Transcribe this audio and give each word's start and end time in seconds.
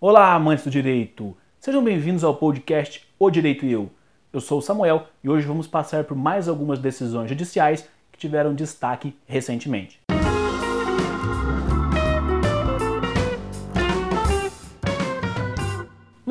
Olá, 0.00 0.32
amantes 0.32 0.64
do 0.64 0.70
direito! 0.70 1.36
Sejam 1.58 1.82
bem-vindos 1.82 2.22
ao 2.22 2.36
podcast 2.36 3.04
O 3.18 3.28
Direito 3.28 3.66
e 3.66 3.72
Eu. 3.72 3.90
Eu 4.32 4.40
sou 4.40 4.60
o 4.60 4.62
Samuel 4.62 5.08
e 5.24 5.28
hoje 5.28 5.44
vamos 5.44 5.66
passar 5.66 6.04
por 6.04 6.16
mais 6.16 6.48
algumas 6.48 6.78
decisões 6.78 7.28
judiciais 7.28 7.84
que 8.12 8.18
tiveram 8.18 8.54
destaque 8.54 9.12
recentemente. 9.26 9.97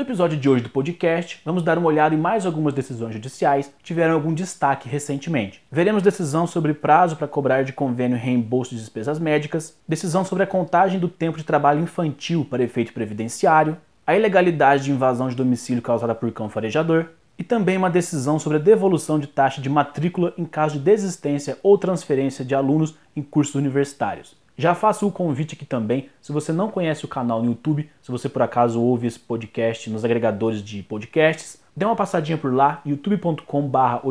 Episódio 0.08 0.38
de 0.38 0.48
hoje 0.48 0.64
do 0.64 0.70
podcast, 0.70 1.42
vamos 1.44 1.62
dar 1.62 1.78
uma 1.78 1.90
olhada 1.90 2.16
em 2.16 2.18
mais 2.18 2.46
algumas 2.46 2.74
decisões 2.74 3.14
judiciais 3.14 3.68
que 3.78 3.84
tiveram 3.84 4.14
algum 4.14 4.34
destaque 4.34 4.88
recentemente. 4.88 5.62
Veremos 5.70 6.02
decisão 6.02 6.48
sobre 6.48 6.74
prazo 6.74 7.18
para 7.18 7.28
cobrar 7.28 7.64
de 7.64 7.74
convênio 7.74 8.18
reembolso 8.18 8.70
de 8.70 8.80
despesas 8.80 9.20
médicas, 9.20 9.78
decisão 9.86 10.24
sobre 10.24 10.46
a 10.46 10.48
contagem 10.48 10.98
do 10.98 11.10
tempo 11.10 11.38
de 11.38 11.44
trabalho 11.44 11.82
infantil 11.82 12.48
para 12.50 12.64
efeito 12.64 12.94
previdenciário, 12.94 13.76
a 14.06 14.16
ilegalidade 14.16 14.86
de 14.86 14.92
invasão 14.92 15.28
de 15.28 15.36
domicílio 15.36 15.82
causada 15.82 16.16
por 16.16 16.32
cão 16.32 16.48
farejador 16.48 17.08
e 17.38 17.44
também 17.44 17.76
uma 17.76 17.90
decisão 17.90 18.40
sobre 18.40 18.60
a 18.60 18.62
devolução 18.62 19.20
de 19.20 19.28
taxa 19.28 19.62
de 19.62 19.70
matrícula 19.70 20.34
em 20.38 20.46
caso 20.46 20.76
de 20.76 20.86
desistência 20.86 21.58
ou 21.62 21.78
transferência 21.78 22.46
de 22.46 22.56
alunos 22.56 22.96
em 23.14 23.22
cursos 23.22 23.56
universitários. 23.56 24.38
Já 24.60 24.74
faço 24.74 25.06
o 25.06 25.12
convite 25.12 25.54
aqui 25.54 25.66
também, 25.66 26.10
se 26.20 26.32
você 26.32 26.52
não 26.52 26.72
conhece 26.72 27.06
o 27.06 27.08
canal 27.08 27.44
no 27.44 27.52
YouTube, 27.52 27.88
se 28.02 28.12
você 28.12 28.28
por 28.28 28.42
acaso 28.42 28.82
ouve 28.82 29.06
esse 29.06 29.20
podcast 29.20 29.88
nos 29.88 30.04
agregadores 30.04 30.64
de 30.64 30.82
podcasts, 30.82 31.62
dê 31.76 31.86
uma 31.86 31.96
passadinha 31.96 32.40
por 32.40 32.52
lá, 32.52 32.82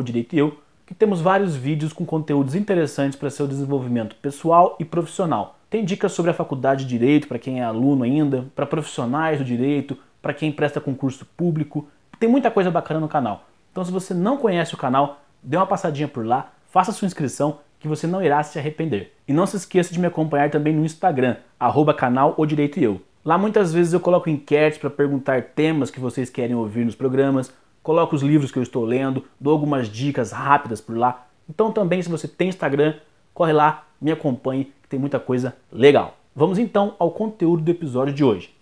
direito 0.01 0.33
eu, 0.33 0.57
que 0.85 0.95
temos 0.95 1.19
vários 1.19 1.53
vídeos 1.53 1.91
com 1.91 2.05
conteúdos 2.05 2.55
interessantes 2.55 3.19
para 3.19 3.29
seu 3.29 3.45
desenvolvimento 3.45 4.15
pessoal 4.15 4.77
e 4.79 4.85
profissional. 4.85 5.57
Tem 5.69 5.83
dicas 5.83 6.13
sobre 6.13 6.31
a 6.31 6.33
faculdade 6.33 6.85
de 6.85 6.97
direito 6.97 7.27
para 7.27 7.37
quem 7.37 7.59
é 7.59 7.63
aluno 7.65 8.05
ainda, 8.05 8.45
para 8.55 8.65
profissionais 8.65 9.39
do 9.39 9.43
direito, 9.43 9.97
para 10.21 10.33
quem 10.33 10.49
presta 10.49 10.79
concurso 10.79 11.25
público. 11.35 11.89
Tem 12.21 12.29
muita 12.29 12.49
coisa 12.49 12.71
bacana 12.71 13.01
no 13.01 13.09
canal. 13.09 13.43
Então, 13.69 13.83
se 13.83 13.91
você 13.91 14.13
não 14.13 14.37
conhece 14.37 14.73
o 14.73 14.77
canal, 14.77 15.19
dê 15.43 15.57
uma 15.57 15.67
passadinha 15.67 16.07
por 16.07 16.25
lá, 16.25 16.53
faça 16.71 16.93
sua 16.93 17.05
inscrição 17.05 17.59
que 17.87 17.95
você 17.95 18.05
não 18.05 18.21
irá 18.21 18.43
se 18.43 18.59
arrepender. 18.59 19.13
E 19.27 19.33
não 19.33 19.45
se 19.45 19.55
esqueça 19.55 19.93
de 19.93 19.99
me 19.99 20.07
acompanhar 20.07 20.49
também 20.49 20.73
no 20.73 20.85
Instagram, 20.85 21.37
arroba 21.59 21.93
canal 21.93 22.33
O 22.37 22.45
Direito 22.45 22.79
Eu. 22.79 23.01
Lá 23.23 23.37
muitas 23.37 23.73
vezes 23.73 23.93
eu 23.93 23.99
coloco 23.99 24.29
enquetes 24.29 24.77
para 24.77 24.89
perguntar 24.89 25.41
temas 25.41 25.89
que 25.89 25.99
vocês 25.99 26.29
querem 26.29 26.55
ouvir 26.55 26.85
nos 26.85 26.95
programas, 26.95 27.53
coloco 27.81 28.15
os 28.15 28.21
livros 28.21 28.51
que 28.51 28.59
eu 28.59 28.63
estou 28.63 28.83
lendo, 28.85 29.23
dou 29.39 29.53
algumas 29.53 29.87
dicas 29.89 30.31
rápidas 30.31 30.81
por 30.81 30.97
lá. 30.97 31.27
Então 31.49 31.71
também 31.71 32.01
se 32.01 32.09
você 32.09 32.27
tem 32.27 32.49
Instagram, 32.49 32.95
corre 33.33 33.53
lá, 33.53 33.85
me 33.99 34.11
acompanhe, 34.11 34.65
que 34.81 34.89
tem 34.89 34.99
muita 34.99 35.19
coisa 35.19 35.55
legal. 35.71 36.17
Vamos 36.35 36.59
então 36.59 36.95
ao 36.99 37.11
conteúdo 37.11 37.63
do 37.63 37.71
episódio 37.71 38.13
de 38.13 38.23
hoje. 38.23 38.53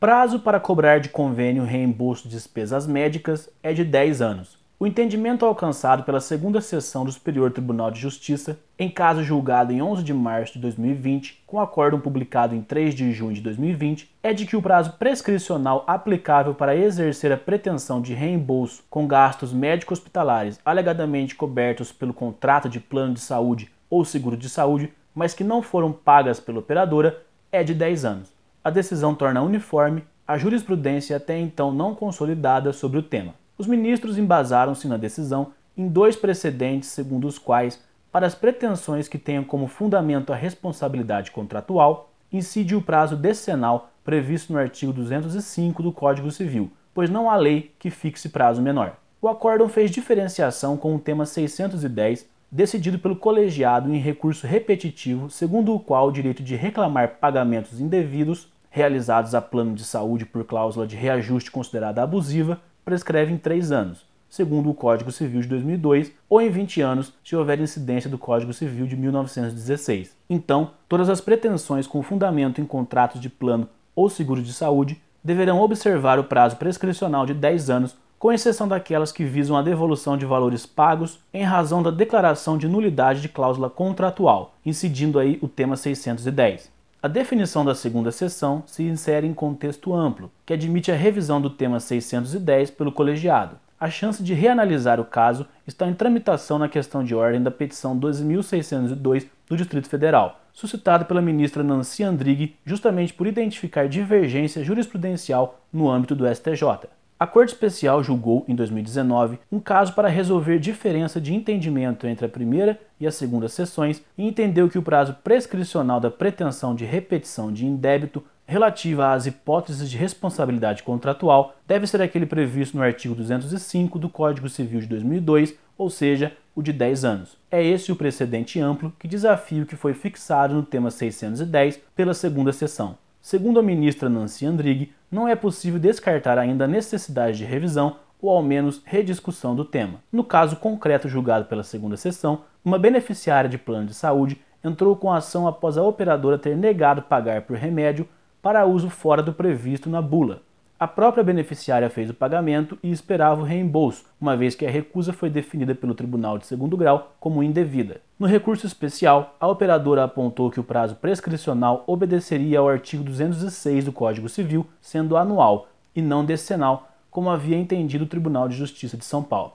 Prazo 0.00 0.40
para 0.40 0.60
cobrar 0.60 0.98
de 0.98 1.08
convênio 1.08 1.64
reembolso 1.64 2.24
de 2.24 2.34
despesas 2.34 2.86
médicas 2.86 3.50
é 3.62 3.72
de 3.72 3.84
10 3.84 4.22
anos. 4.22 4.57
O 4.80 4.86
entendimento 4.86 5.44
alcançado 5.44 6.04
pela 6.04 6.20
segunda 6.20 6.60
sessão 6.60 7.04
do 7.04 7.10
Superior 7.10 7.50
Tribunal 7.50 7.90
de 7.90 7.98
Justiça, 7.98 8.60
em 8.78 8.88
caso 8.88 9.24
julgado 9.24 9.72
em 9.72 9.82
11 9.82 10.04
de 10.04 10.14
março 10.14 10.52
de 10.52 10.60
2020, 10.60 11.42
com 11.44 11.58
acórdão 11.58 11.98
publicado 11.98 12.54
em 12.54 12.62
3 12.62 12.94
de 12.94 13.10
junho 13.10 13.34
de 13.34 13.40
2020, 13.40 14.08
é 14.22 14.32
de 14.32 14.46
que 14.46 14.56
o 14.56 14.62
prazo 14.62 14.92
prescricional 14.92 15.82
aplicável 15.84 16.54
para 16.54 16.76
exercer 16.76 17.32
a 17.32 17.36
pretensão 17.36 18.00
de 18.00 18.14
reembolso 18.14 18.84
com 18.88 19.04
gastos 19.04 19.52
médico-hospitalares 19.52 20.60
alegadamente 20.64 21.34
cobertos 21.34 21.90
pelo 21.90 22.14
contrato 22.14 22.68
de 22.68 22.78
plano 22.78 23.14
de 23.14 23.20
saúde 23.20 23.68
ou 23.90 24.04
seguro 24.04 24.36
de 24.36 24.48
saúde, 24.48 24.92
mas 25.12 25.34
que 25.34 25.42
não 25.42 25.60
foram 25.60 25.90
pagas 25.90 26.38
pela 26.38 26.60
operadora, 26.60 27.20
é 27.50 27.64
de 27.64 27.74
10 27.74 28.04
anos. 28.04 28.32
A 28.62 28.70
decisão 28.70 29.12
torna 29.12 29.42
uniforme 29.42 30.04
a 30.24 30.38
jurisprudência 30.38 31.16
até 31.16 31.36
então 31.36 31.72
não 31.72 31.96
consolidada 31.96 32.72
sobre 32.72 33.00
o 33.00 33.02
tema. 33.02 33.34
Os 33.58 33.66
ministros 33.66 34.16
embasaram-se 34.16 34.86
na 34.86 34.96
decisão 34.96 35.48
em 35.76 35.88
dois 35.88 36.14
precedentes 36.14 36.90
segundo 36.90 37.26
os 37.26 37.40
quais, 37.40 37.82
para 38.12 38.24
as 38.24 38.34
pretensões 38.34 39.08
que 39.08 39.18
tenham 39.18 39.42
como 39.42 39.66
fundamento 39.66 40.32
a 40.32 40.36
responsabilidade 40.36 41.32
contratual, 41.32 42.12
incide 42.32 42.76
o 42.76 42.80
prazo 42.80 43.16
decenal 43.16 43.90
previsto 44.04 44.52
no 44.52 44.60
artigo 44.60 44.92
205 44.92 45.82
do 45.82 45.90
Código 45.90 46.30
Civil, 46.30 46.70
pois 46.94 47.10
não 47.10 47.28
há 47.28 47.34
lei 47.34 47.74
que 47.80 47.90
fixe 47.90 48.28
prazo 48.28 48.62
menor. 48.62 48.96
O 49.20 49.26
acórdão 49.26 49.68
fez 49.68 49.90
diferenciação 49.90 50.76
com 50.76 50.94
o 50.94 50.98
tema 50.98 51.26
610, 51.26 52.28
decidido 52.50 53.00
pelo 53.00 53.16
colegiado 53.16 53.92
em 53.92 53.98
recurso 53.98 54.46
repetitivo, 54.46 55.28
segundo 55.28 55.74
o 55.74 55.80
qual 55.80 56.06
o 56.06 56.12
direito 56.12 56.44
de 56.44 56.54
reclamar 56.54 57.16
pagamentos 57.20 57.80
indevidos 57.80 58.48
realizados 58.70 59.34
a 59.34 59.40
plano 59.40 59.74
de 59.74 59.82
saúde 59.84 60.24
por 60.24 60.44
cláusula 60.44 60.86
de 60.86 60.94
reajuste 60.94 61.50
considerada 61.50 62.02
abusiva 62.02 62.60
prescreve 62.88 63.30
em 63.30 63.36
3 63.36 63.70
anos, 63.70 64.06
segundo 64.30 64.70
o 64.70 64.74
Código 64.74 65.12
Civil 65.12 65.42
de 65.42 65.48
2002, 65.48 66.10
ou 66.26 66.40
em 66.40 66.48
20 66.48 66.80
anos 66.80 67.12
se 67.22 67.36
houver 67.36 67.60
incidência 67.60 68.08
do 68.08 68.16
Código 68.16 68.50
Civil 68.54 68.86
de 68.86 68.96
1916. 68.96 70.16
Então, 70.30 70.70
todas 70.88 71.10
as 71.10 71.20
pretensões 71.20 71.86
com 71.86 72.02
fundamento 72.02 72.62
em 72.62 72.64
contratos 72.64 73.20
de 73.20 73.28
plano 73.28 73.68
ou 73.94 74.08
seguro 74.08 74.40
de 74.40 74.54
saúde 74.54 74.98
deverão 75.22 75.60
observar 75.60 76.18
o 76.18 76.24
prazo 76.24 76.56
prescricional 76.56 77.26
de 77.26 77.34
10 77.34 77.68
anos, 77.68 77.94
com 78.18 78.32
exceção 78.32 78.66
daquelas 78.66 79.12
que 79.12 79.22
visam 79.22 79.54
a 79.54 79.60
devolução 79.60 80.16
de 80.16 80.24
valores 80.24 80.64
pagos 80.64 81.20
em 81.34 81.42
razão 81.42 81.82
da 81.82 81.90
declaração 81.90 82.56
de 82.56 82.66
nulidade 82.66 83.20
de 83.20 83.28
cláusula 83.28 83.68
contratual, 83.68 84.54
incidindo 84.64 85.18
aí 85.18 85.38
o 85.42 85.46
tema 85.46 85.76
610. 85.76 86.77
A 87.00 87.06
definição 87.06 87.64
da 87.64 87.76
segunda 87.76 88.10
seção 88.10 88.64
se 88.66 88.82
insere 88.82 89.24
em 89.24 89.32
contexto 89.32 89.94
amplo, 89.94 90.32
que 90.44 90.52
admite 90.52 90.90
a 90.90 90.96
revisão 90.96 91.40
do 91.40 91.48
tema 91.48 91.78
610 91.78 92.72
pelo 92.72 92.90
colegiado. 92.90 93.56
A 93.78 93.88
chance 93.88 94.20
de 94.20 94.34
reanalisar 94.34 94.98
o 94.98 95.04
caso 95.04 95.46
está 95.64 95.86
em 95.86 95.94
tramitação 95.94 96.58
na 96.58 96.68
questão 96.68 97.04
de 97.04 97.14
ordem 97.14 97.40
da 97.40 97.52
petição 97.52 97.96
12.602 97.96 99.26
do 99.48 99.56
Distrito 99.56 99.88
Federal, 99.88 100.40
suscitada 100.52 101.04
pela 101.04 101.22
ministra 101.22 101.62
Nancy 101.62 102.02
Andrighi 102.02 102.56
justamente 102.64 103.14
por 103.14 103.28
identificar 103.28 103.88
divergência 103.88 104.64
jurisprudencial 104.64 105.60
no 105.72 105.88
âmbito 105.88 106.16
do 106.16 106.26
STJ. 106.26 106.88
A 107.20 107.26
Corte 107.26 107.52
Especial 107.52 108.00
julgou, 108.00 108.44
em 108.46 108.54
2019, 108.54 109.40
um 109.50 109.58
caso 109.58 109.92
para 109.92 110.06
resolver 110.06 110.60
diferença 110.60 111.20
de 111.20 111.34
entendimento 111.34 112.06
entre 112.06 112.26
a 112.26 112.28
primeira 112.28 112.80
e 113.00 113.08
a 113.08 113.10
segunda 113.10 113.48
sessões 113.48 114.00
e 114.16 114.24
entendeu 114.24 114.68
que 114.68 114.78
o 114.78 114.82
prazo 114.82 115.16
prescricional 115.24 115.98
da 115.98 116.12
pretensão 116.12 116.76
de 116.76 116.84
repetição 116.84 117.52
de 117.52 117.66
indébito 117.66 118.22
relativa 118.46 119.12
às 119.12 119.26
hipóteses 119.26 119.90
de 119.90 119.96
responsabilidade 119.96 120.84
contratual 120.84 121.56
deve 121.66 121.88
ser 121.88 122.00
aquele 122.00 122.24
previsto 122.24 122.76
no 122.76 122.84
artigo 122.84 123.16
205 123.16 123.98
do 123.98 124.08
Código 124.08 124.48
Civil 124.48 124.78
de 124.78 124.86
2002, 124.86 125.56
ou 125.76 125.90
seja, 125.90 126.32
o 126.54 126.62
de 126.62 126.72
10 126.72 127.04
anos. 127.04 127.36
É 127.50 127.60
esse 127.60 127.90
o 127.90 127.96
precedente 127.96 128.60
amplo 128.60 128.92
que 128.96 129.08
desafia 129.08 129.64
o 129.64 129.66
que 129.66 129.74
foi 129.74 129.92
fixado 129.92 130.54
no 130.54 130.62
tema 130.62 130.88
610 130.88 131.80
pela 131.96 132.14
segunda 132.14 132.52
sessão. 132.52 132.96
Segundo 133.28 133.60
a 133.60 133.62
ministra 133.62 134.08
Nancy 134.08 134.46
Andrighi, 134.46 134.90
não 135.10 135.28
é 135.28 135.36
possível 135.36 135.78
descartar 135.78 136.38
ainda 136.38 136.64
a 136.64 136.66
necessidade 136.66 137.36
de 137.36 137.44
revisão 137.44 137.96
ou 138.22 138.30
ao 138.30 138.42
menos 138.42 138.80
rediscussão 138.86 139.54
do 139.54 139.66
tema. 139.66 140.00
No 140.10 140.24
caso 140.24 140.56
concreto 140.56 141.10
julgado 141.10 141.44
pela 141.44 141.62
segunda 141.62 141.94
sessão, 141.98 142.40
uma 142.64 142.78
beneficiária 142.78 143.50
de 143.50 143.58
plano 143.58 143.86
de 143.86 143.92
saúde 143.92 144.40
entrou 144.64 144.96
com 144.96 145.12
ação 145.12 145.46
após 145.46 145.76
a 145.76 145.82
operadora 145.82 146.38
ter 146.38 146.56
negado 146.56 147.02
pagar 147.02 147.42
por 147.42 147.58
remédio 147.58 148.08
para 148.40 148.64
uso 148.64 148.88
fora 148.88 149.22
do 149.22 149.34
previsto 149.34 149.90
na 149.90 150.00
bula. 150.00 150.40
A 150.80 150.86
própria 150.86 151.24
beneficiária 151.24 151.90
fez 151.90 152.08
o 152.08 152.14
pagamento 152.14 152.78
e 152.84 152.92
esperava 152.92 153.40
o 153.40 153.44
reembolso, 153.44 154.04
uma 154.20 154.36
vez 154.36 154.54
que 154.54 154.64
a 154.64 154.70
recusa 154.70 155.12
foi 155.12 155.28
definida 155.28 155.74
pelo 155.74 155.92
Tribunal 155.92 156.38
de 156.38 156.46
Segundo 156.46 156.76
Grau 156.76 157.16
como 157.18 157.42
indevida. 157.42 158.00
No 158.16 158.28
recurso 158.28 158.64
especial, 158.64 159.34
a 159.40 159.48
operadora 159.48 160.04
apontou 160.04 160.52
que 160.52 160.60
o 160.60 160.62
prazo 160.62 160.94
prescricional 160.94 161.82
obedeceria 161.84 162.60
ao 162.60 162.68
artigo 162.68 163.02
206 163.02 163.86
do 163.86 163.92
Código 163.92 164.28
Civil, 164.28 164.64
sendo 164.80 165.16
anual 165.16 165.66
e 165.96 166.00
não 166.00 166.24
decenal, 166.24 166.92
como 167.10 167.28
havia 167.28 167.56
entendido 167.56 168.04
o 168.04 168.08
Tribunal 168.08 168.48
de 168.48 168.54
Justiça 168.54 168.96
de 168.96 169.04
São 169.04 169.20
Paulo. 169.20 169.54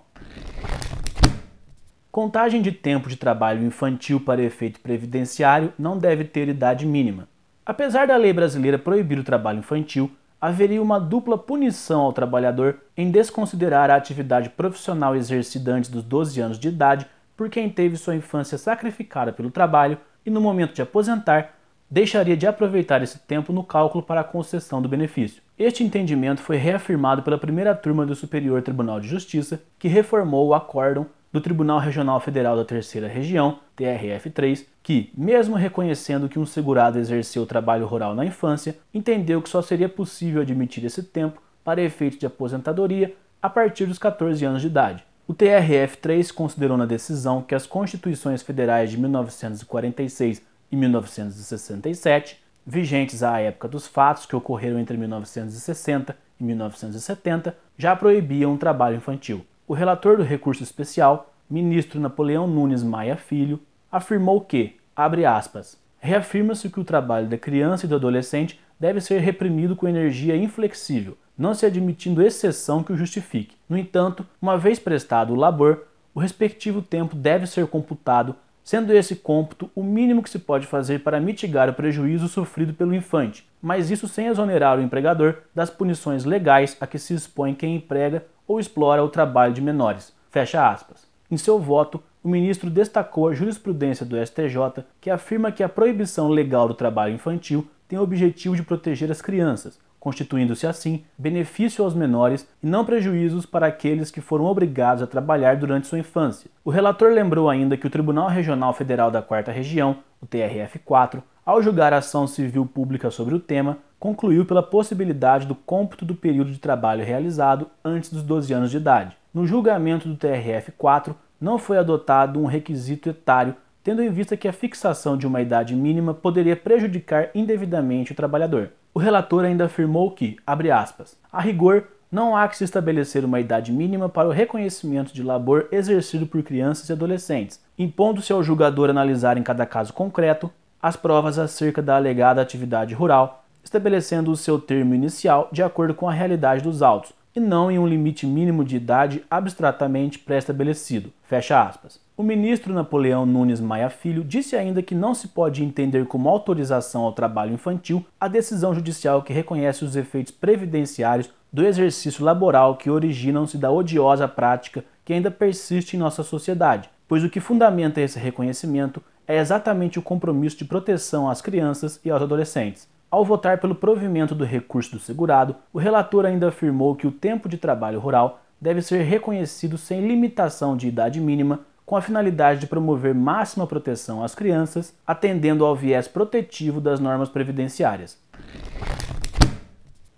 Contagem 2.12 2.62
de 2.62 2.74
tempo 2.74 3.07
de 3.07 3.15
trabalho 3.15 3.65
infantil 3.65 4.19
para 4.19 4.44
efeito 4.44 4.81
previdenciário 4.81 5.71
não 5.80 5.97
deve 5.97 6.25
ter 6.25 6.50
idade 6.50 6.86
mínima. 6.86 7.30
Apesar 7.65 8.07
da 8.07 8.18
lei 8.18 8.33
brasileira 8.33 8.77
proibir 8.77 9.18
o 9.18 9.24
trabalho 9.24 9.59
infantil, 9.59 10.12
haveria 10.44 10.81
uma 10.81 11.00
dupla 11.00 11.38
punição 11.38 12.01
ao 12.01 12.12
trabalhador 12.12 12.81
em 12.98 13.10
desconsiderar 13.10 13.90
a 13.90 13.95
atividade 13.95 14.50
profissional 14.50 15.16
exercida 15.16 15.72
antes 15.72 15.90
dos 15.90 16.04
12 16.04 16.42
anos 16.42 16.60
de 16.60 16.68
idade 16.68 17.07
por 17.38 17.50
quem 17.50 17.69
teve 17.69 17.95
sua 17.95 18.13
infância 18.13 18.57
sacrificada 18.57 19.31
pelo 19.31 19.50
trabalho 19.50 19.98
e, 20.25 20.30
no 20.30 20.42
momento 20.42 20.74
de 20.74 20.81
aposentar, 20.81 21.56
deixaria 21.90 22.36
de 22.36 22.45
aproveitar 22.45 23.01
esse 23.01 23.19
tempo 23.19 23.54
no 23.54 23.63
cálculo 23.63 24.04
para 24.04 24.19
a 24.19 24.24
concessão 24.25 24.81
do 24.81 24.90
benefício. 24.90 25.42
Este 25.57 25.81
entendimento 25.81 26.42
foi 26.42 26.57
reafirmado 26.57 27.24
pela 27.24 27.38
primeira 27.38 27.74
turma 27.74 28.06
do 28.06 28.13
Superior 28.13 28.62
Tribunal 28.62 29.00
de 29.00 29.07
Justiça, 29.07 29.63
que 29.80 29.88
reformou 29.88 30.45
o 30.50 30.54
acórdão 30.54 31.07
do 31.33 31.41
Tribunal 31.41 31.80
Regional 31.80 32.19
Federal 32.19 32.56
da 32.56 32.63
Terceira 32.63 33.07
Região, 33.07 33.59
TRF3, 33.75 34.65
que, 34.83 35.12
mesmo 35.18 35.56
reconhecendo 35.56 36.30
que 36.30 36.38
um 36.38 36.45
segurado 36.45 37.00
exerceu 37.00 37.44
trabalho 37.47 37.88
rural 37.88 38.13
na 38.13 38.24
infância, 38.24 38.77
entendeu 38.94 39.41
que 39.41 39.50
só 39.50 39.59
seria 39.59 39.89
possível 39.89 40.44
admitir 40.44 40.85
esse 40.85 41.01
tempo 41.01 41.41
para 41.63 41.81
efeitos 41.81 42.19
de 42.19 42.27
aposentadoria 42.27 43.15
a 43.41 43.50
partir 43.50 43.88
dos 43.88 43.97
14 43.97 44.45
anos 44.45 44.62
de 44.62 44.68
idade. 44.68 45.03
O 45.27 45.33
TRF3 45.33 46.31
considerou 46.31 46.77
na 46.77 46.85
decisão 46.85 47.41
que 47.41 47.56
as 47.56 47.65
constituições 47.65 48.44
federais 48.44 48.91
de 48.91 49.00
1946 49.00 50.44
e 50.71 50.75
1967, 50.75 52.44
vigentes 52.65 53.24
à 53.24 53.39
época 53.39 53.68
dos 53.68 53.88
fatos 53.88 54.27
que 54.27 54.35
ocorreram 54.35 54.77
entre 54.77 54.97
1960 54.97 56.15
e 56.39 56.44
1970, 56.44 57.57
já 57.75 57.95
proibiam 57.95 58.53
o 58.53 58.57
trabalho 58.57 58.97
infantil. 58.97 59.44
O 59.73 59.75
relator 59.75 60.17
do 60.17 60.23
recurso 60.23 60.61
especial, 60.61 61.33
ministro 61.49 61.99
Napoleão 61.99 62.45
Nunes 62.45 62.83
Maia 62.83 63.17
Filho, 63.17 63.59
afirmou 63.91 64.39
que, 64.39 64.75
abre 64.95 65.25
aspas, 65.25 65.81
reafirma-se 65.97 66.69
que 66.69 66.79
o 66.79 66.83
trabalho 66.83 67.25
da 67.25 67.39
criança 67.39 67.87
e 67.87 67.89
do 67.89 67.95
adolescente 67.95 68.59
deve 68.79 69.01
ser 69.01 69.19
reprimido 69.21 69.75
com 69.75 69.87
energia 69.87 70.37
inflexível, 70.37 71.17
não 71.35 71.55
se 71.55 71.65
admitindo 71.65 72.21
exceção 72.21 72.83
que 72.83 72.93
o 72.93 72.95
justifique. 72.95 73.55
No 73.67 73.75
entanto, 73.75 74.23
uma 74.39 74.59
vez 74.59 74.77
prestado 74.77 75.33
o 75.33 75.35
labor, 75.35 75.87
o 76.13 76.19
respectivo 76.19 76.79
tempo 76.79 77.15
deve 77.15 77.47
ser 77.47 77.65
computado, 77.65 78.35
sendo 78.63 78.93
esse 78.93 79.15
cômputo 79.15 79.71
o 79.73 79.81
mínimo 79.81 80.21
que 80.21 80.29
se 80.29 80.37
pode 80.37 80.67
fazer 80.67 80.99
para 80.99 81.19
mitigar 81.19 81.67
o 81.67 81.73
prejuízo 81.73 82.27
sofrido 82.27 82.75
pelo 82.75 82.93
infante, 82.93 83.43
mas 83.59 83.89
isso 83.89 84.07
sem 84.07 84.27
exonerar 84.27 84.77
o 84.77 84.83
empregador 84.83 85.37
das 85.55 85.71
punições 85.71 86.25
legais 86.25 86.77
a 86.79 86.85
que 86.85 86.99
se 86.99 87.15
expõe 87.15 87.55
quem 87.55 87.77
emprega 87.77 88.23
ou 88.48 88.60
explora 88.60 89.04
o 89.04 89.10
trabalho 89.10 89.54
de 89.54 89.62
menores. 89.62 90.13
Fecha 90.30 90.69
aspas. 90.69 91.07
Em 91.30 91.38
seu 91.38 91.60
voto, 91.60 92.01
o 92.24 92.30
ministro 92.30 92.69
destacou 92.69 93.28
a 93.28 93.34
jurisprudência 93.34 94.06
do 94.06 94.16
STJ, 94.16 94.84
que 95.01 95.10
afirma 95.10 95.51
que 95.51 95.63
a 95.63 95.69
proibição 95.69 96.30
legal 96.30 96.68
do 96.68 96.74
trabalho 96.74 97.13
infantil 97.13 97.68
tem 97.88 98.00
o 98.00 98.01
objetivo 98.01 98.56
de 98.56 98.63
proteger 98.63 99.12
as 99.12 99.22
crianças, 99.22 99.80
constituindo-se 100.00 100.66
assim 100.66 101.04
benefício 101.18 101.84
aos 101.84 101.94
menores 101.94 102.48
e 102.62 102.68
não 102.68 102.86
prejuízos 102.86 103.45
para 103.45 103.68
aqueles 103.68 104.12
que 104.12 104.22
foram 104.22 104.45
obrigados 104.45 105.04
a 105.04 105.07
trabalhar 105.07 105.57
durante 105.57 105.88
sua 105.88 106.00
infância. 106.00 106.50
O 106.63 106.69
relator 106.69 107.12
lembrou 107.12 107.50
ainda 107.50 107.78
que 107.78 107.88
o 107.88 107.90
Tribunal 107.90 108.30
Regional 108.30 108.74
Federal 108.74 109.12
da 109.12 109.22
Quarta 109.22 109.51
Região, 109.51 109.98
o 110.22 110.25
TRF4, 110.25 111.22
ao 111.45 111.62
julgar 111.62 111.94
a 111.94 111.98
ação 111.98 112.25
civil 112.25 112.66
pública 112.66 113.12
sobre 113.12 113.36
o 113.36 113.40
tema, 113.40 113.78
concluiu 114.03 114.44
pela 114.44 114.61
possibilidade 114.61 115.47
do 115.47 115.55
cômputo 115.55 116.03
do 116.03 116.13
período 116.13 116.51
de 116.51 116.59
trabalho 116.59 117.05
realizado 117.05 117.67
antes 117.85 118.11
dos 118.11 118.21
12 118.21 118.53
anos 118.53 118.69
de 118.69 118.75
idade. 118.75 119.15
No 119.33 119.47
julgamento 119.47 120.09
do 120.09 120.17
TRF4, 120.17 121.15
não 121.39 121.57
foi 121.57 121.77
adotado 121.77 122.38
um 122.38 122.45
requisito 122.45 123.07
etário, 123.07 123.55
tendo 123.81 124.03
em 124.03 124.09
vista 124.09 124.35
que 124.35 124.45
a 124.45 124.51
fixação 124.51 125.15
de 125.15 125.25
uma 125.25 125.41
idade 125.41 125.73
mínima 125.73 126.13
poderia 126.13 126.53
prejudicar 126.53 127.29
indevidamente 127.33 128.11
o 128.11 128.15
trabalhador. 128.15 128.71
O 128.94 129.00
relator 129.00 129.45
ainda 129.45 129.67
afirmou 129.67 130.11
que, 130.11 130.35
abre 130.45 130.69
aspas, 130.69 131.17
a 131.31 131.39
rigor, 131.39 131.85
não 132.11 132.35
há 132.35 132.45
que 132.49 132.57
se 132.57 132.65
estabelecer 132.65 133.23
uma 133.23 133.39
idade 133.39 133.71
mínima 133.71 134.09
para 134.09 134.27
o 134.27 134.33
reconhecimento 134.33 135.13
de 135.13 135.23
labor 135.23 135.69
exercido 135.71 136.27
por 136.27 136.44
crianças 136.44 136.89
e 136.89 136.91
adolescentes, 136.91 137.63
impondo-se 137.79 138.33
ao 138.33 138.44
julgador 138.44 138.89
analisar 138.89 139.38
em 139.38 139.44
cada 139.44 139.65
caso 139.65 139.94
concreto 139.94 140.51
as 140.81 140.97
provas 140.97 141.39
acerca 141.39 141.81
da 141.81 141.95
alegada 141.95 142.41
atividade 142.41 142.94
rural, 142.94 143.43
estabelecendo 143.63 144.31
o 144.31 144.38
seu 144.38 144.60
termo 144.60 144.94
inicial 144.94 145.50
de 145.51 145.63
acordo 145.63 145.94
com 145.94 146.07
a 146.07 146.13
realidade 146.13 146.63
dos 146.63 146.81
autos, 146.81 147.13
e 147.36 147.39
não 147.39 147.71
em 147.71 147.80
um 147.80 147.88
limite 147.88 148.27
mínimo 148.27 148.63
de 148.63 148.75
idade 148.75 149.24
abstratamente 149.30 150.19
pré-estabelecido. 150.19 151.12
Fecha 151.24 151.62
aspas. 151.62 152.00
O 152.15 152.21
ministro 152.21 152.74
Napoleão 152.74 153.25
Nunes 153.25 153.60
Maia 153.60 153.89
Filho 153.89 154.24
disse 154.24 154.56
ainda 154.56 154.83
que 154.83 154.94
não 154.94 155.15
se 155.15 155.30
pode 155.30 155.63
entender 155.63 156.06
como 156.06 156.30
autorização 156.30 157.01
ao 157.01 157.12
trabalho 157.12 157.54
infantil 157.54 158.06
a 158.19 158.27
decisão 158.27 158.75
judicial 158.75 159.24
que 159.24 159.33
reconhece 159.33 159.83
os 159.83 159.95
efeitos 159.95 160.31
previdenciários 160.31 161.31
do 161.51 161.66
exercício 161.66 162.24
laboral 162.24 162.77
que 162.77 162.89
originam-se 162.89 163.57
da 163.57 163.71
odiosa 163.71 164.27
prática 164.27 164.86
que 165.04 165.13
ainda 165.13 165.31
persiste 165.31 165.95
em 165.95 166.00
nossa 166.00 166.21
sociedade, 166.21 166.89
pois 167.07 167.24
o 167.24 167.30
que 167.30 167.39
fundamenta 167.39 168.00
esse 168.00 168.19
reconhecimento 168.19 169.01
é 169.27 169.38
exatamente 169.38 169.98
o 169.98 170.01
compromisso 170.01 170.57
de 170.57 170.66
proteção 170.66 171.30
às 171.30 171.42
crianças 171.42 172.00
e 172.06 172.12
aos 172.12 172.21
adolescentes. 172.21 172.88
Ao 173.13 173.24
votar 173.24 173.60
pelo 173.60 173.75
provimento 173.75 174.33
do 174.33 174.44
recurso 174.44 174.94
do 174.94 175.00
segurado, 175.00 175.56
o 175.71 175.77
relator 175.77 176.25
ainda 176.25 176.48
afirmou 176.48 176.95
que 176.95 177.06
o 177.06 177.12
tempo 177.12 177.48
de 177.48 177.60
trabalho 177.60 178.00
rural 178.00 178.42
deve 178.60 178.81
ser 178.81 179.04
reconhecido 179.04 179.77
sem 179.77 180.07
limitação 180.07 180.75
de 180.75 180.88
idade 180.88 181.21
mínima, 181.21 181.60
com 181.86 181.95
a 181.95 182.01
finalidade 182.01 182.62
de 182.62 182.65
promover 182.65 183.13
máxima 183.13 183.68
proteção 183.68 184.24
às 184.24 184.33
crianças, 184.33 184.95
atendendo 185.06 185.63
ao 185.63 185.75
viés 185.75 186.07
protetivo 186.07 186.81
das 186.81 187.00
normas 187.00 187.30
previdenciárias. 187.30 188.18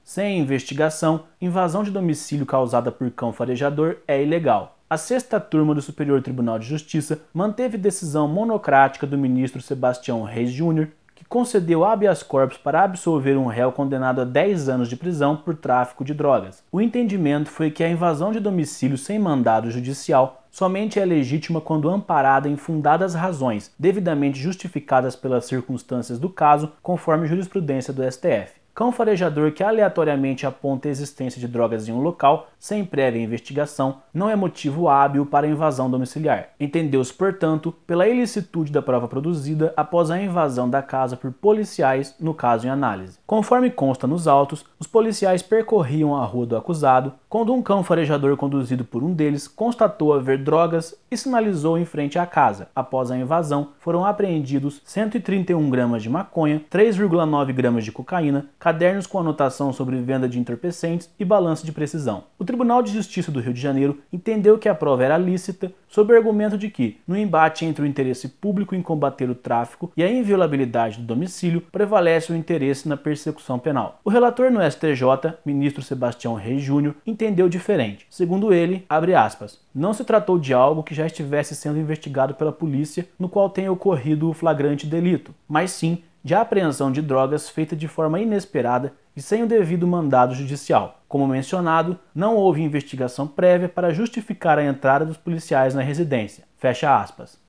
Sem 0.01 0.39
investigação, 0.39 1.25
invasão 1.41 1.83
de 1.83 1.91
domicílio 1.91 2.45
causada 2.45 2.93
por 2.93 3.11
cão 3.11 3.33
farejador 3.33 3.97
é 4.07 4.23
ilegal 4.23 4.75
a 4.87 4.97
sexta 4.97 5.39
turma 5.39 5.73
do 5.73 5.81
Superior 5.81 6.21
Tribunal 6.21 6.59
de 6.59 6.67
Justiça 6.67 7.19
manteve 7.33 7.75
decisão 7.75 8.27
monocrática 8.27 9.07
do 9.07 9.17
ministro 9.17 9.59
Sebastião 9.59 10.21
Reis 10.21 10.51
Júnior, 10.51 10.89
concedeu 11.29 11.83
habeas 11.83 12.23
corpus 12.23 12.57
para 12.57 12.83
absolver 12.83 13.37
um 13.37 13.47
réu 13.47 13.71
condenado 13.71 14.21
a 14.21 14.25
10 14.25 14.69
anos 14.69 14.89
de 14.89 14.95
prisão 14.95 15.35
por 15.35 15.55
tráfico 15.55 16.03
de 16.03 16.13
drogas. 16.13 16.63
O 16.71 16.81
entendimento 16.81 17.49
foi 17.49 17.71
que 17.71 17.83
a 17.83 17.89
invasão 17.89 18.31
de 18.31 18.39
domicílio 18.39 18.97
sem 18.97 19.19
mandado 19.19 19.69
judicial 19.71 20.43
somente 20.51 20.99
é 20.99 21.05
legítima 21.05 21.59
quando 21.59 21.89
amparada 21.89 22.47
em 22.47 22.55
fundadas 22.55 23.13
razões, 23.13 23.73
devidamente 23.77 24.39
justificadas 24.39 25.15
pelas 25.15 25.45
circunstâncias 25.45 26.17
do 26.17 26.29
caso, 26.29 26.71
conforme 26.81 27.27
jurisprudência 27.27 27.91
do 27.93 28.09
STF. 28.09 28.64
Cão 28.75 28.91
farejador 28.91 29.53
que 29.53 29.63
aleatoriamente 29.63 30.45
aponta 30.45 30.89
a 30.89 30.91
existência 30.91 31.39
de 31.39 31.47
drogas 31.47 31.87
em 31.87 31.93
um 31.93 32.01
local, 32.01 32.49
sem 32.59 32.83
prévia 32.83 33.21
investigação, 33.21 34.01
não 34.13 34.29
é 34.29 34.35
motivo 34.35 34.89
hábil 34.89 35.25
para 35.25 35.47
invasão 35.47 35.89
domiciliar. 35.89 36.49
Entendeu-se, 36.59 37.13
portanto, 37.13 37.73
pela 37.87 38.05
ilicitude 38.05 38.73
da 38.73 38.81
prova 38.81 39.07
produzida 39.07 39.73
após 39.77 40.11
a 40.11 40.21
invasão 40.21 40.69
da 40.69 40.81
casa 40.81 41.15
por 41.15 41.31
policiais, 41.31 42.15
no 42.19 42.33
caso 42.33 42.67
em 42.67 42.69
análise. 42.69 43.17
Conforme 43.25 43.71
consta 43.71 44.07
nos 44.07 44.27
autos, 44.27 44.65
os 44.77 44.87
policiais 44.87 45.41
percorriam 45.41 46.13
a 46.13 46.25
rua 46.25 46.45
do 46.45 46.57
acusado 46.57 47.13
quando 47.29 47.53
um 47.53 47.61
cão 47.61 47.81
farejador 47.81 48.35
conduzido 48.35 48.83
por 48.83 49.03
um 49.03 49.13
deles 49.13 49.47
constatou 49.47 50.13
haver 50.13 50.37
drogas 50.37 50.95
e 51.09 51.15
sinalizou 51.15 51.77
em 51.77 51.85
frente 51.85 52.19
à 52.19 52.25
casa. 52.25 52.67
Após 52.75 53.09
a 53.09 53.17
invasão, 53.17 53.69
foram 53.79 54.05
apreendidos 54.05 54.81
131 54.83 55.69
gramas 55.69 56.03
de 56.03 56.09
maconha, 56.09 56.61
3,9 56.69 57.53
gramas 57.53 57.85
de 57.85 57.91
cocaína, 57.91 58.47
cadernos 58.65 59.05
com 59.05 59.19
anotação 59.19 59.71
sobre 59.71 60.01
venda 60.01 60.27
de 60.27 60.39
entorpecentes 60.39 61.07
e 61.19 61.23
balanço 61.23 61.63
de 61.67 61.71
precisão. 61.71 62.23
O 62.39 62.43
Tribunal 62.43 62.81
de 62.81 62.91
Justiça 62.91 63.31
do 63.31 63.39
Rio 63.39 63.53
de 63.53 63.61
Janeiro 63.61 63.99
entendeu 64.11 64.57
que 64.57 64.67
a 64.67 64.73
prova 64.73 65.03
era 65.03 65.19
lícita 65.19 65.71
sob 65.87 66.11
o 66.11 66.17
argumento 66.17 66.57
de 66.57 66.71
que, 66.71 66.97
no 67.07 67.15
embate 67.15 67.63
entre 67.63 67.83
o 67.83 67.85
interesse 67.85 68.27
público 68.27 68.73
em 68.73 68.81
combater 68.81 69.29
o 69.29 69.35
tráfico 69.35 69.91
e 69.95 70.01
a 70.01 70.11
inviolabilidade 70.11 70.97
do 70.97 71.05
domicílio, 71.05 71.61
prevalece 71.71 72.33
o 72.33 72.35
interesse 72.35 72.89
na 72.89 72.97
persecução 72.97 73.59
penal. 73.59 73.99
O 74.03 74.09
relator 74.09 74.49
no 74.49 74.59
STJ, 74.59 75.35
ministro 75.45 75.83
Sebastião 75.83 76.33
Reis 76.33 76.63
Júnior, 76.63 76.95
entendeu 77.05 77.47
diferente. 77.47 78.07
Segundo 78.09 78.51
ele, 78.51 78.83
abre 78.89 79.13
aspas, 79.13 79.59
não 79.75 79.93
se 79.93 80.03
tratou 80.03 80.39
de 80.39 80.55
algo 80.55 80.81
que 80.81 80.95
já 80.95 81.05
estivesse 81.05 81.53
sendo 81.53 81.77
investigado 81.77 82.33
pela 82.33 82.51
polícia, 82.51 83.07
no 83.19 83.29
qual 83.29 83.47
tenha 83.47 83.71
ocorrido 83.71 84.27
o 84.27 84.33
flagrante 84.33 84.87
delito, 84.87 85.35
mas 85.47 85.69
sim 85.69 86.01
de 86.25 86.33
apreensão 86.33 86.91
de 86.91 87.03
drogas 87.03 87.47
feita 87.47 87.75
de 87.75 87.87
forma 87.87 88.19
inesperada 88.19 88.91
e 89.15 89.21
sem 89.21 89.43
o 89.43 89.47
devido 89.47 89.85
mandado 89.85 90.33
judicial. 90.33 91.03
Como 91.07 91.27
mencionado, 91.27 91.99
não 92.15 92.35
houve 92.35 92.63
investigação 92.63 93.27
prévia 93.27 93.69
para 93.69 93.93
justificar 93.93 94.57
a 94.57 94.65
entrada 94.65 95.05
dos 95.05 95.17
policiais 95.17 95.75
na 95.75 95.83
residência. 95.83 96.45
Fecha 96.57 96.99
aspas. 96.99 97.39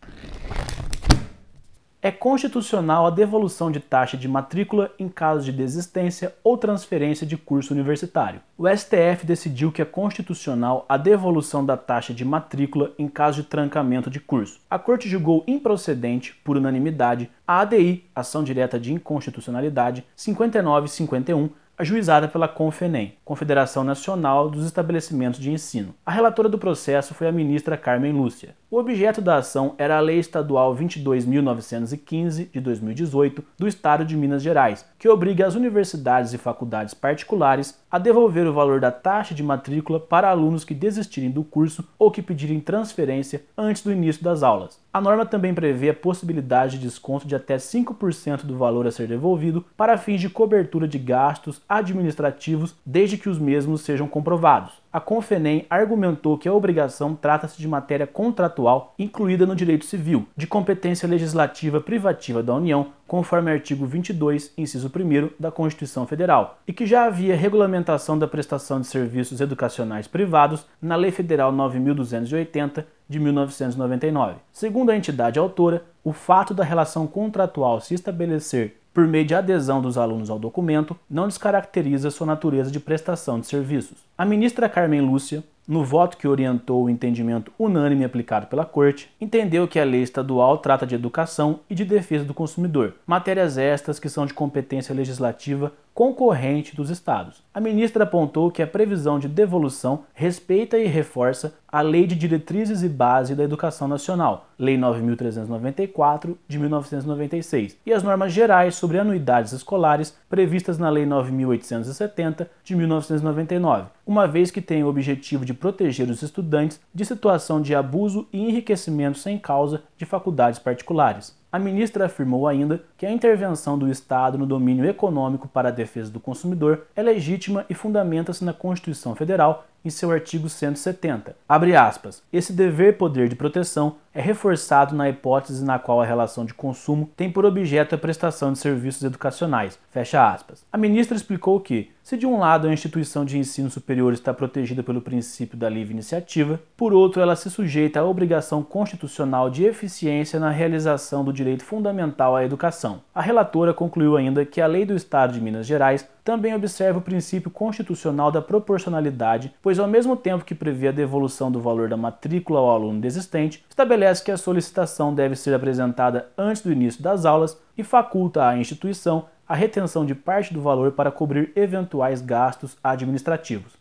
É 2.07 2.13
constitucional 2.13 3.05
a 3.05 3.11
devolução 3.11 3.69
de 3.69 3.81
taxa 3.81 4.17
de 4.17 4.29
matrícula 4.29 4.93
em 4.97 5.09
caso 5.09 5.45
de 5.45 5.51
desistência 5.51 6.33
ou 6.45 6.57
transferência 6.57 7.27
de 7.27 7.37
curso 7.37 7.75
universitário. 7.75 8.41
O 8.57 8.69
STF 8.69 9.27
decidiu 9.27 9.73
que 9.73 9.83
é 9.83 9.85
constitucional 9.85 10.87
a 10.89 10.97
devolução 10.97 11.67
da 11.67 11.77
taxa 11.77 12.15
de 12.15 12.25
matrícula 12.25 12.93
em 12.97 13.09
caso 13.09 13.43
de 13.43 13.49
trancamento 13.49 14.09
de 14.09 14.21
curso. 14.21 14.61
A 14.71 14.79
Corte 14.79 15.09
julgou 15.09 15.43
improcedente, 15.49 16.33
por 16.45 16.57
unanimidade, 16.57 17.29
a 17.45 17.59
ADI, 17.63 18.05
Ação 18.15 18.45
Direta 18.45 18.79
de 18.79 18.93
Inconstitucionalidade 18.93 20.05
5951, 20.15 21.51
ajuizada 21.77 22.29
pela 22.29 22.47
Confenem. 22.47 23.16
Confederação 23.27 23.83
Nacional 23.83 24.49
dos 24.49 24.65
Estabelecimentos 24.65 25.41
de 25.41 25.51
Ensino. 25.51 25.93
A 26.07 26.13
relatora 26.13 26.49
do 26.49 26.61
processo 26.61 27.13
foi 27.13 27.27
a 27.27 27.33
ministra 27.33 27.77
Carmen 27.77 28.13
Lúcia. 28.13 28.55
O 28.71 28.79
objeto 28.79 29.21
da 29.21 29.39
ação 29.39 29.75
era 29.79 29.97
a 29.97 30.01
Lei 30.01 30.21
Estadual 30.21 30.77
22.915 30.77 32.49
de 32.53 32.61
2018 32.61 33.43
do 33.59 33.67
Estado 33.67 34.05
de 34.05 34.17
Minas 34.17 34.45
Gerais, 34.45 34.87
que 34.97 35.09
obriga 35.09 35.45
as 35.45 35.57
universidades 35.57 36.33
e 36.33 36.39
faculdades 36.39 36.95
particulares 36.95 37.77
a 37.91 37.99
devolver 37.99 38.47
o 38.47 38.53
valor 38.53 38.79
da 38.79 38.93
taxa 38.93 39.35
de 39.35 39.43
matrícula 39.43 39.99
para 39.99 40.31
alunos 40.31 40.65
que 40.65 40.75
desistirem 40.75 41.31
do 41.31 41.43
curso 41.43 41.85
ou 41.99 42.13
que 42.13 42.23
pedirem 42.23 42.61
transferência 42.61 43.43
antes 43.59 43.83
do 43.83 43.91
início 43.91 44.23
das 44.23 44.45
aulas. 44.45 44.79
A 44.93 45.01
norma 45.01 45.27
também 45.27 45.53
prevê 45.53 45.91
a 45.91 45.95
possibilidade 45.95 46.79
de 46.79 46.87
desconto 46.87 47.27
de 47.27 47.35
até 47.35 47.57
5% 47.57 48.45
do 48.45 48.57
valor 48.57 48.87
a 48.87 48.91
ser 48.91 49.07
devolvido 49.07 49.65
para 49.77 49.99
fins 49.99 50.21
de 50.21 50.31
cobertura 50.31 50.89
de 50.89 50.99
gastos 50.99 51.61
administrativos, 51.69 52.75
desde 52.85 53.16
que 53.17 53.29
os 53.29 53.39
mesmos 53.39 53.83
sejam 53.83 54.07
comprovados 54.09 54.87
a 54.97 55.01
Confenem 55.01 55.67
argumentou 55.69 56.39
que 56.39 56.49
a 56.49 56.55
obrigação 56.55 57.15
trata-se 57.15 57.59
de 57.59 57.69
matéria 57.69 58.07
contratual 58.07 58.95
incluída 58.99 59.45
no 59.45 59.55
direito 59.55 59.85
civil, 59.85 60.27
de 60.35 60.47
competência 60.47 61.07
legislativa 61.07 61.83
privativa 61.83 62.43
da 62.43 62.55
União, 62.55 62.87
conforme 63.07 63.53
artigo 63.53 63.85
22, 63.85 64.55
inciso 64.57 64.89
1 64.89 65.33
da 65.39 65.51
Constituição 65.51 66.07
Federal, 66.07 66.61
e 66.67 66.73
que 66.73 66.87
já 66.87 67.05
havia 67.05 67.37
regulamentação 67.37 68.19
da 68.19 68.27
prestação 68.27 68.81
de 68.81 68.87
serviços 68.87 69.43
educacionais 69.43 70.09
privados 70.09 70.65
na 70.81 70.97
Lei 70.97 71.11
Federal 71.11 71.53
9280 71.53 72.87
de 73.07 73.21
1999. 73.21 74.37
Segundo 74.51 74.89
a 74.89 74.97
entidade 74.97 75.39
autora, 75.39 75.85
o 76.03 76.15
fato 76.15 76.55
da 76.55 76.65
relação 76.65 77.07
contratual 77.07 77.83
se 77.83 77.93
estabelecer 77.93 78.79
por 78.97 79.07
meio 79.07 79.27
de 79.27 79.35
adesão 79.35 79.83
dos 79.83 79.99
alunos 79.99 80.31
ao 80.31 80.39
documento, 80.39 80.97
não 81.11 81.29
descaracteriza 81.29 82.11
sua 82.11 82.27
natureza 82.27 82.71
de 82.71 82.81
prestação 82.81 83.39
de 83.39 83.47
serviços. 83.47 83.99
A 84.17 84.25
ministra 84.25 84.71
Carmen 84.71 85.03
Lúcia, 85.03 85.45
no 85.69 85.85
voto 85.85 86.17
que 86.17 86.27
orientou 86.27 86.83
o 86.83 86.89
entendimento 86.89 87.53
unânime 87.59 88.07
aplicado 88.07 88.47
pela 88.47 88.65
Corte, 88.65 89.11
entendeu 89.21 89.69
que 89.69 89.79
a 89.79 89.85
lei 89.85 90.01
estadual 90.01 90.57
trata 90.57 90.87
de 90.87 90.95
educação 90.95 91.61
e 91.69 91.75
de 91.75 91.85
defesa 91.85 92.25
do 92.25 92.33
consumidor, 92.33 92.95
matérias 93.07 93.59
estas 93.59 93.99
que 93.99 94.09
são 94.09 94.25
de 94.25 94.33
competência 94.33 94.95
legislativa 94.95 95.75
concorrente 95.97 96.77
dos 96.77 96.91
estados. 96.91 97.43
A 97.55 97.59
ministra 97.59 98.05
apontou 98.05 98.51
que 98.51 98.63
a 98.63 98.67
previsão 98.67 99.19
de 99.19 99.27
devolução 99.27 100.05
respeita 100.13 100.77
e 100.77 100.87
reforça 100.87 101.55
a 101.67 101.81
Lei 101.81 102.07
de 102.07 102.15
Diretrizes 102.15 102.83
e 102.83 102.89
Base 102.89 103.35
da 103.35 103.43
Educação 103.43 103.89
Nacional, 103.89 104.47
Lei 104.59 104.77
9394 104.77 106.39
de 106.47 106.59
1996, 106.59 107.79
e 107.87 107.95
as 107.95 108.03
normas 108.03 108.31
gerais 108.31 108.75
sobre 108.75 108.99
anuidades 108.99 109.53
escolares 109.53 110.15
previstas 110.29 110.77
na 110.77 110.91
Lei 110.91 111.07
9870 111.07 112.51
de 112.63 112.77
1999, 112.77 113.89
uma 114.07 114.29
vez 114.29 114.51
que 114.51 114.61
tem 114.61 114.85
o 114.85 114.89
objetivo 114.89 115.47
de 115.47 115.55
proteger 115.55 116.11
os 116.11 116.21
estudantes 116.21 116.79
de 116.95 117.07
situação 117.07 117.63
de 117.63 117.75
abuso 117.75 118.29
e 118.31 118.39
enriquecimento 118.39 119.19
sem 119.19 119.39
causa 119.39 119.83
de 119.97 120.05
faculdades 120.05 120.59
particulares. 120.59 121.35
A 121.57 121.59
ministra 121.59 122.05
afirmou 122.05 122.47
ainda 122.47 122.83
que 122.99 123.07
a 123.07 123.11
intervenção 123.11 123.79
do 123.79 123.91
Estado 123.91 124.37
no 124.37 124.45
domínio 124.45 124.85
econômico 124.85 125.49
para 125.49 125.71
a 125.71 125.73
defesa 125.73 126.11
do 126.11 126.21
consumidor 126.21 126.87
é 126.95 127.03
legítima 127.03 127.65
e 127.71 127.73
fundamenta-se 127.73 128.45
na 128.45 128.53
Constituição 128.53 129.15
Federal 129.15 129.65
em 129.87 129.91
seu 129.91 130.11
artigo 130.11 130.49
170. 130.49 131.37
Abre 131.49 131.77
aspas. 131.77 132.23
Esse 132.33 132.53
dever 132.53 132.99
poder 132.99 133.29
de 133.29 133.37
proteção 133.37 133.97
é 134.13 134.21
reforçado 134.21 134.97
na 134.97 135.09
hipótese 135.09 135.65
na 135.65 135.79
qual 135.79 136.01
a 136.01 136.05
relação 136.05 136.45
de 136.45 136.55
consumo 136.55 137.11
tem 137.15 137.31
por 137.31 137.45
objeto 137.45 137.95
a 137.95 137.99
prestação 137.99 138.53
de 138.53 138.59
serviços 138.59 139.05
educacionais. 139.05 139.79
Fecha 139.91 140.27
aspas. 140.33 140.65
A 140.73 140.79
ministra 140.79 141.17
explicou 141.17 141.61
que, 141.61 141.91
se 142.03 142.17
de 142.17 142.27
um 142.27 142.39
lado 142.39 142.67
a 142.67 142.73
instituição 142.73 143.25
de 143.25 143.39
ensino 143.39 143.71
superior 143.71 144.13
está 144.13 144.33
protegida 144.33 144.83
pelo 144.83 145.03
princípio 145.03 145.59
da 145.59 145.69
livre 145.69 145.93
iniciativa, 145.93 146.59
por 146.77 146.95
outro 146.95 147.21
ela 147.21 147.37
se 147.37 147.51
sujeita 147.51 148.01
à 148.01 148.05
obrigação 148.05 148.63
constitucional 148.63 149.51
de 149.51 149.65
eficiência 149.65 150.41
na 150.41 150.51
realização 150.51 151.23
do 151.23 151.33
direito 151.33 151.63
fundamental 151.65 152.35
à 152.35 152.45
educação. 152.45 153.03
A 153.15 153.21
relatora 153.21 153.75
concluiu 153.75 154.17
ainda 154.17 154.47
que 154.47 154.61
a 154.61 154.67
lei 154.67 154.87
do 154.87 154.95
Estado 154.95 155.35
de 155.35 155.41
Minas 155.41 155.67
Gerais 155.67 156.09
também 156.27 156.53
observa 156.53 156.99
o 156.99 157.03
princípio 157.03 157.49
constitucional 157.49 158.33
da 158.33 158.43
proporcionalidade, 158.43 159.55
pois 159.63 159.79
ao 159.79 159.87
mesmo 159.87 160.17
tempo 160.17 160.45
que 160.45 160.57
prevê 160.57 160.89
a 160.89 160.93
devolução 160.93 161.53
do 161.53 161.61
valor 161.61 161.89
da 161.89 161.97
matrícula 161.97 162.59
ao 162.59 162.69
aluno 162.69 163.01
desistente, 163.01 163.65
estabelece 163.69 164.25
que 164.25 164.33
a 164.33 164.37
solicitação 164.37 165.15
deve 165.15 165.37
ser 165.37 165.55
apresentada 165.55 166.29
antes 166.37 166.63
do 166.63 166.73
início 166.73 167.01
das 167.01 167.25
aulas 167.25 167.57
e 167.79 167.85
faculta 167.85 168.45
à 168.45 168.59
instituição 168.59 169.27
a 169.49 169.55
retenção 169.55 170.05
de 170.05 170.17
parte 170.17 170.53
do 170.53 170.61
valor 170.61 170.91
para 170.91 171.13
cobrir 171.13 171.53
eventuais 171.55 172.21
gastos 172.21 172.77
administrativos. 172.83 173.75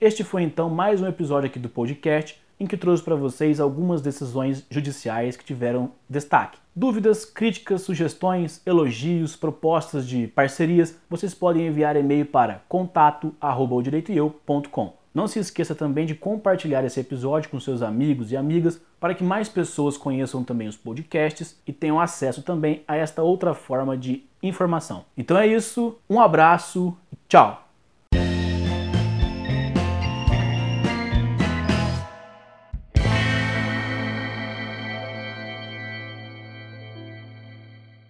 Este 0.00 0.24
foi 0.24 0.42
então 0.42 0.68
mais 0.68 1.00
um 1.00 1.06
episódio 1.06 1.46
aqui 1.46 1.60
do 1.60 1.68
podcast 1.68 2.42
em 2.58 2.66
que 2.66 2.76
trouxe 2.76 3.04
para 3.04 3.14
vocês 3.14 3.60
algumas 3.60 4.02
decisões 4.02 4.66
judiciais 4.68 5.36
que 5.36 5.44
tiveram 5.44 5.92
destaque. 6.10 6.58
Dúvidas, 6.78 7.24
críticas, 7.24 7.82
sugestões, 7.82 8.62
elogios, 8.64 9.34
propostas 9.34 10.06
de 10.06 10.28
parcerias, 10.28 10.96
vocês 11.10 11.34
podem 11.34 11.66
enviar 11.66 11.96
e-mail 11.96 12.24
para 12.24 12.62
contato@direitoeu.com. 12.68 14.92
Não 15.12 15.26
se 15.26 15.40
esqueça 15.40 15.74
também 15.74 16.06
de 16.06 16.14
compartilhar 16.14 16.84
esse 16.84 17.00
episódio 17.00 17.50
com 17.50 17.58
seus 17.58 17.82
amigos 17.82 18.30
e 18.30 18.36
amigas 18.36 18.80
para 19.00 19.12
que 19.12 19.24
mais 19.24 19.48
pessoas 19.48 19.96
conheçam 19.96 20.44
também 20.44 20.68
os 20.68 20.76
podcasts 20.76 21.60
e 21.66 21.72
tenham 21.72 21.98
acesso 21.98 22.44
também 22.44 22.84
a 22.86 22.94
esta 22.94 23.24
outra 23.24 23.54
forma 23.54 23.98
de 23.98 24.22
informação. 24.40 25.04
Então 25.16 25.36
é 25.36 25.48
isso, 25.48 25.98
um 26.08 26.20
abraço, 26.20 26.96
tchau! 27.28 27.67